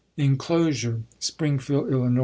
[Inclosure.J 0.17 1.03
Springfield, 1.19 1.93
III. 1.93 2.19